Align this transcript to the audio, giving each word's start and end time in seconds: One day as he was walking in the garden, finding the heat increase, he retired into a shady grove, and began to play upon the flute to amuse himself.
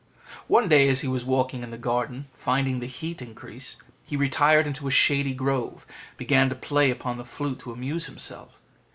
One 0.47 0.67
day 0.67 0.89
as 0.89 1.01
he 1.01 1.07
was 1.07 1.23
walking 1.25 1.61
in 1.61 1.69
the 1.69 1.77
garden, 1.77 2.25
finding 2.33 2.79
the 2.79 2.87
heat 2.87 3.21
increase, 3.21 3.77
he 4.03 4.15
retired 4.17 4.65
into 4.65 4.87
a 4.87 4.89
shady 4.89 5.35
grove, 5.35 5.85
and 6.09 6.17
began 6.17 6.49
to 6.49 6.55
play 6.55 6.89
upon 6.89 7.19
the 7.19 7.23
flute 7.23 7.59
to 7.59 7.71
amuse 7.71 8.07
himself. 8.07 8.59